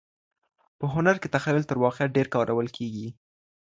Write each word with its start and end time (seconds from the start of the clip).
په 0.77 0.85
هنر 0.93 1.15
کي 1.21 1.27
تخیل 1.35 1.63
تر 1.69 1.77
واقعیت 1.83 2.11
ډېر 2.17 2.27
کارول 2.35 2.67
کیږي. 2.77 3.07